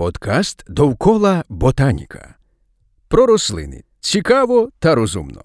[0.00, 2.34] Подкаст довкола ботаніка.
[3.08, 5.42] Про рослини цікаво та розумно.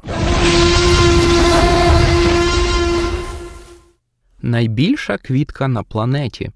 [4.41, 6.51] Найбільша квітка на планеті.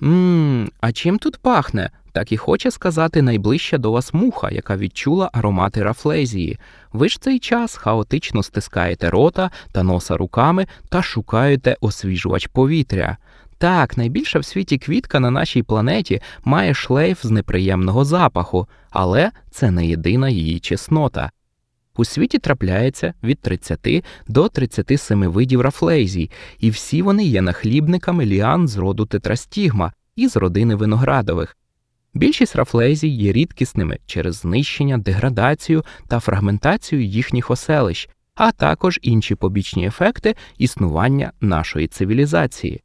[0.00, 1.90] Ммм, а чим тут пахне?
[2.12, 6.58] Так і хоче сказати найближча до вас муха, яка відчула аромати рафлезії.
[6.92, 13.16] Ви ж цей час хаотично стискаєте рота та носа руками та шукаєте освіжувач повітря.
[13.64, 19.70] Так, найбільша в світі квітка на нашій планеті має шлейф з неприємного запаху, але це
[19.70, 21.30] не єдина її чеснота.
[21.96, 28.68] У світі трапляється від 30 до 37 видів рафлейзій, і всі вони є нахлібниками ліан
[28.68, 31.56] з роду тетрастігма і з родини виноградових.
[32.14, 39.86] Більшість рафлезій є рідкісними через знищення, деградацію та фрагментацію їхніх оселищ, а також інші побічні
[39.86, 42.83] ефекти існування нашої цивілізації.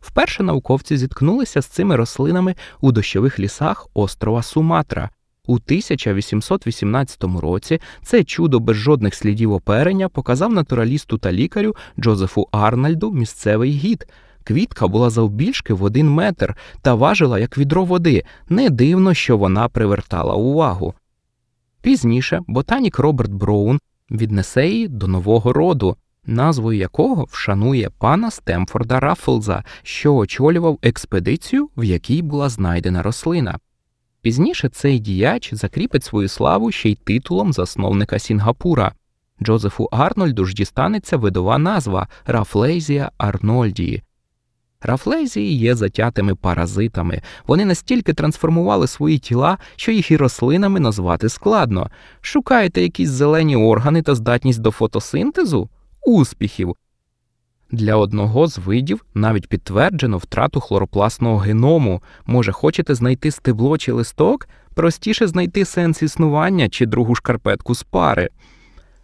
[0.00, 5.10] Вперше науковці зіткнулися з цими рослинами у дощових лісах острова Суматра.
[5.46, 13.12] У 1818 році це чудо без жодних слідів оперення показав натуралісту та лікарю Джозефу Арнальду
[13.12, 14.06] місцевий гід.
[14.44, 18.24] Квітка була завбільшки в один метр та важила як відро води.
[18.48, 20.94] Не дивно, що вона привертала увагу.
[21.82, 29.64] Пізніше ботанік Роберт Броун віднесе її до нового роду, назвою якого вшанує пана Стемфорда Раффлза,
[29.82, 33.58] що очолював експедицію, в якій була знайдена рослина.
[34.22, 38.92] Пізніше цей діяч закріпить свою славу ще й титулом засновника Сінгапура.
[39.42, 44.02] Джозефу Арнольду ж дістанеться видова назва Рафлезія Арнольдії.
[44.82, 47.22] Рафлезії є затятими паразитами.
[47.46, 51.90] Вони настільки трансформували свої тіла, що їх і рослинами назвати складно.
[52.20, 55.68] Шукаєте якісь зелені органи та здатність до фотосинтезу?
[56.06, 56.74] Успіхів!
[57.72, 62.02] Для одного з видів навіть підтверджено втрату хлоропластного геному.
[62.26, 64.48] Може, хочете знайти стебло чи листок?
[64.74, 68.28] Простіше знайти сенс існування чи другу шкарпетку з пари.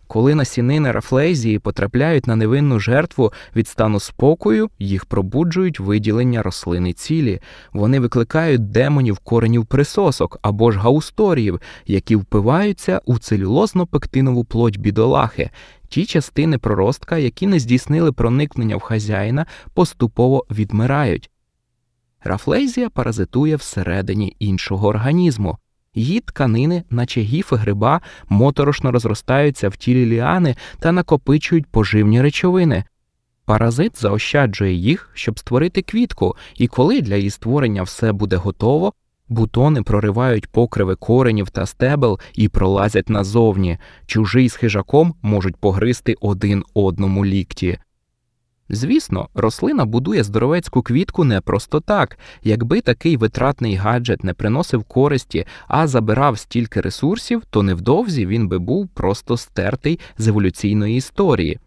[0.08, 7.40] Коли насінини рафлезії потрапляють на невинну жертву від стану спокою, їх пробуджують виділення рослини цілі.
[7.72, 15.50] Вони викликають демонів коренів присосок або ж гаусторіїв, які впиваються у целюлозно-пектинову плоть бідолахи.
[15.88, 21.30] Ті частини проростка, які не здійснили проникнення в хазяїна, поступово відмирають.
[22.24, 25.58] Рафлезія паразитує всередині іншого організму.
[25.96, 32.84] Її тканини, наче гіфи гриба, моторошно розростаються в тілі ліани та накопичують поживні речовини.
[33.44, 38.92] Паразит заощаджує їх, щоб створити квітку, і коли для її створення все буде готово,
[39.28, 43.78] бутони проривають покриви коренів та стебел і пролазять назовні.
[44.06, 47.78] Чужий з хижаком можуть погризти один одному лікті.
[48.68, 52.18] Звісно, рослина будує здоровецьку квітку не просто так.
[52.42, 58.58] Якби такий витратний гаджет не приносив користі, а забирав стільки ресурсів, то невдовзі він би
[58.58, 61.58] був просто стертий з еволюційної історії.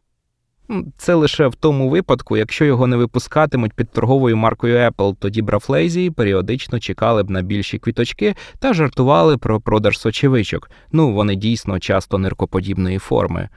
[0.97, 6.11] Це лише в тому випадку, якщо його не випускатимуть під торговою маркою Apple, тоді брафлейзії
[6.11, 10.71] періодично чекали б на більші квіточки та жартували про продаж сочевичок.
[10.91, 13.49] Ну вони дійсно часто ниркоподібної форми.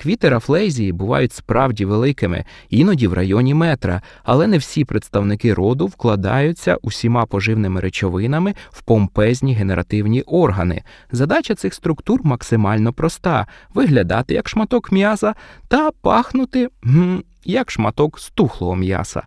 [0.00, 6.76] Квіти рафлезії бувають справді великими, іноді в районі метра, але не всі представники роду вкладаються
[6.82, 10.82] усіма поживними речовинами в помпезні генеративні органи.
[11.12, 15.34] Задача цих структур максимально проста виглядати як шматок м'яса
[15.68, 16.68] та пахнути
[17.44, 19.22] як шматок стухлого м'яса.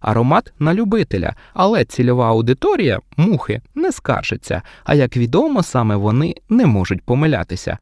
[0.00, 6.66] Аромат на любителя, але цільова аудиторія мухи не скаржиться, а як відомо, саме вони не
[6.66, 7.78] можуть помилятися.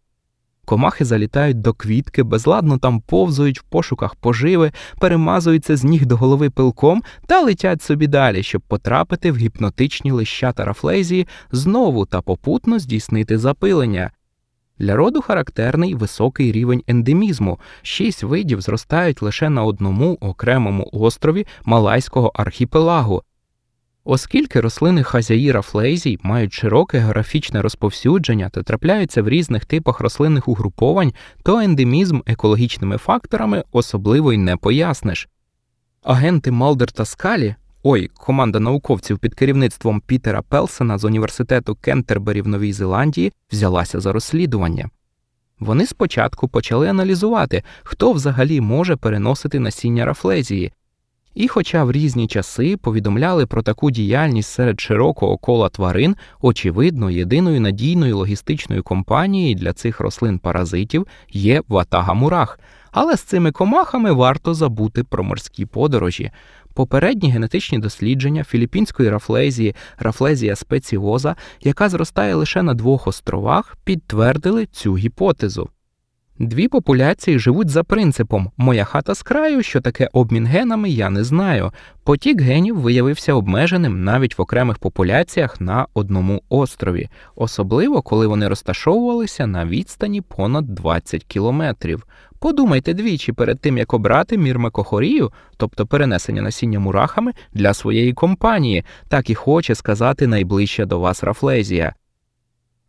[0.64, 6.50] Комахи залітають до квітки, безладно там повзують в пошуках поживи, перемазуються з ніг до голови
[6.50, 13.38] пилком та летять собі далі, щоб потрапити в гіпнотичні лищата рафлезії знову та попутно здійснити
[13.38, 14.10] запилення.
[14.78, 22.32] Для роду характерний високий рівень ендемізму, шість видів зростають лише на одному окремому острові Малайського
[22.34, 23.22] архіпелагу.
[24.06, 31.12] Оскільки рослини хазяїра флейзій мають широке географічне розповсюдження та трапляються в різних типах рослинних угруповань,
[31.42, 35.28] то ендемізм екологічними факторами особливо й не поясниш.
[36.03, 42.48] Агенти Малдер та Скалі, ой, команда науковців під керівництвом Пітера Пелсена з університету Кентербері в
[42.48, 44.91] Новій Зеландії взялася за розслідування.
[45.60, 50.72] Вони спочатку почали аналізувати, хто взагалі може переносити насіння рафлезії.
[51.34, 57.60] І, хоча в різні часи повідомляли про таку діяльність серед широкого кола тварин, очевидно, єдиною
[57.60, 62.59] надійною логістичною компанією для цих рослин-паразитів є ватага мурах.
[62.91, 66.31] Але з цими комахами варто забути про морські подорожі.
[66.75, 74.97] Попередні генетичні дослідження філіппінської рафлезії, рафлезія спеціоза, яка зростає лише на двох островах, підтвердили цю
[74.97, 75.69] гіпотезу.
[76.39, 81.25] Дві популяції живуть за принципом Моя хата з краю, що таке обмін генами, я не
[81.25, 81.72] знаю.
[82.04, 89.47] Потік генів виявився обмеженим навіть в окремих популяціях на одному острові, особливо коли вони розташовувалися
[89.47, 92.07] на відстані понад 20 кілометрів.
[92.39, 99.30] Подумайте двічі перед тим, як обрати мірмекохорію, тобто перенесення насіння мурахами для своєї компанії, так
[99.30, 101.95] і хоче сказати найближча до вас рафлезія.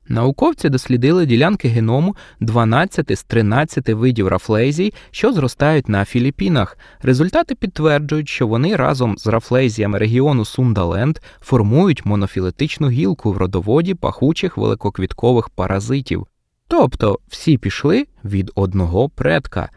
[0.07, 6.77] Науковці дослідили ділянки геному 12 з 13 видів рафлезій, що зростають на Філіппінах.
[7.01, 14.57] Результати підтверджують, що вони разом з рафлезіями регіону Сундаленд формують монофілетичну гілку в родоводі пахучих
[14.57, 16.27] великоквіткових паразитів.
[16.67, 19.69] Тобто всі пішли від одного предка.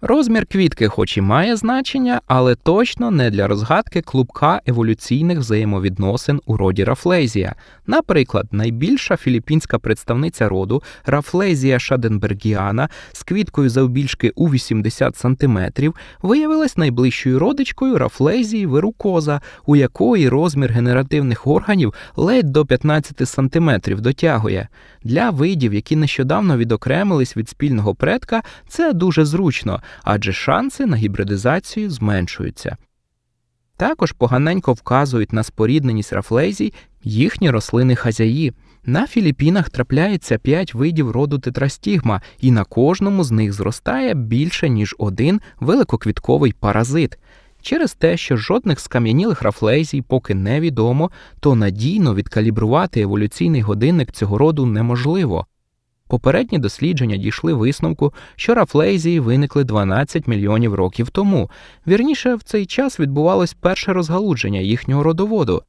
[0.00, 6.56] Розмір квітки, хоч і має значення, але точно не для розгадки клубка еволюційних взаємовідносин у
[6.56, 7.54] роді Рафлезія.
[7.86, 15.58] Наприклад, найбільша філіппінська представниця роду Рафлезія Шаденбергіана з квіткою завбільшки у 80 см
[16.22, 24.68] виявилась найближчою родичкою Рафлезії верукоза, у якої розмір генеративних органів ледь до 15 см дотягує.
[25.04, 31.90] Для видів, які нещодавно відокремились від спільного предка, це дуже зручно адже шанси на гібридизацію
[31.90, 32.76] зменшуються.
[33.76, 36.72] Також поганенько вказують на спорідненість рафлезій
[37.04, 38.52] їхні рослини хазяї.
[38.84, 44.94] На Філіппінах трапляється 5 видів роду тетрастігма, і на кожному з них зростає більше, ніж
[44.98, 47.18] один великоквітковий паразит.
[47.62, 54.66] Через те, що жодних скам'янілих рафлезій поки невідомо, то надійно відкалібрувати еволюційний годинник цього роду
[54.66, 55.46] неможливо.
[56.08, 61.50] Попередні дослідження дійшли висновку, що рафлейзії виникли 12 мільйонів років тому.
[61.86, 65.62] Вірніше, в цей час відбувалось перше розгалудження їхнього родоводу.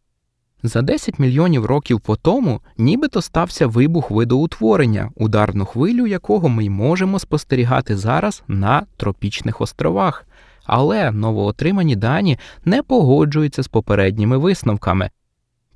[0.64, 6.70] За 10 мільйонів років по тому нібито стався вибух видоутворення, ударну хвилю якого ми й
[6.70, 10.26] можемо спостерігати зараз на тропічних островах.
[10.66, 15.10] Але новоотримані дані не погоджуються з попередніми висновками.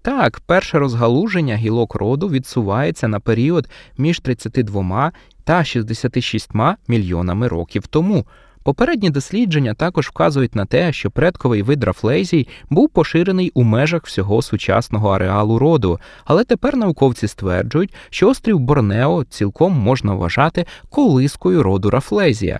[0.03, 5.11] Так, перше розгалуження гілок роду відсувається на період між 32
[5.43, 6.49] та 66
[6.87, 8.25] мільйонами років тому.
[8.63, 14.41] Попередні дослідження також вказують на те, що предковий вид рафлезій був поширений у межах всього
[14.41, 21.89] сучасного ареалу роду, але тепер науковці стверджують, що острів Борнео цілком можна вважати колискою роду
[21.89, 22.59] рафлезія.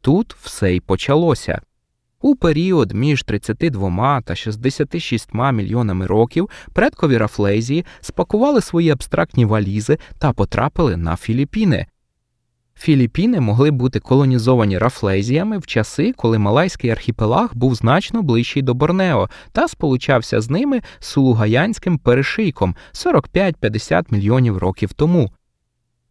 [0.00, 1.60] Тут все й почалося.
[2.24, 10.32] У період між 32 та 66 мільйонами років предкові Рафлезії спакували свої абстрактні валізи та
[10.32, 11.86] потрапили на Філіппіни.
[12.74, 19.28] Філіппіни могли бути колонізовані рафлезіями в часи, коли Малайський архіпелаг був значно ближчий до Борнео
[19.52, 25.32] та сполучався з ними сулугаянським перешийком 45-50 мільйонів років тому.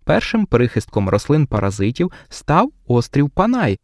[0.03, 3.79] Першим прихистком рослин паразитів став острів Панай,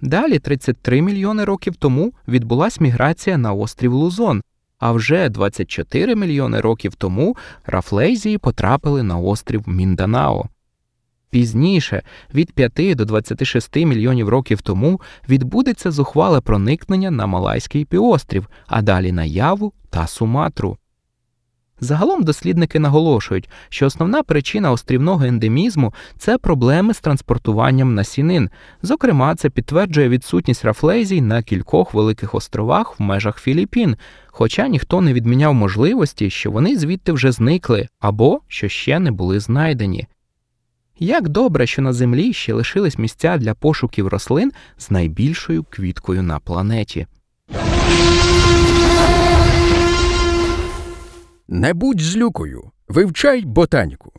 [0.00, 4.42] Далі, 33 мільйони років тому, відбулася міграція на острів Лузон,
[4.78, 7.36] а вже 24 мільйони років тому
[7.66, 10.44] рафлейзії потрапили на острів Мінданао.
[11.30, 12.02] Пізніше,
[12.34, 19.12] від 5 до 26 мільйонів років тому, відбудеться зухвале проникнення на Малайський півострів, а далі
[19.12, 20.78] на Яву та Суматру.
[21.80, 28.50] Загалом дослідники наголошують, що основна причина острівного ендемізму це проблеми з транспортуванням насінин.
[28.82, 35.12] Зокрема, це підтверджує відсутність рафлезій на кількох великих островах в межах Філіппін, хоча ніхто не
[35.12, 40.06] відміняв можливості, що вони звідти вже зникли або що ще не були знайдені.
[41.00, 46.38] Як добре, що на землі ще лишились місця для пошуків рослин з найбільшою квіткою на
[46.38, 47.06] планеті.
[51.48, 54.12] Не будь злюкою, вивчай ботаніку.